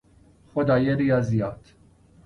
[0.53, 1.75] خدای ریاضیات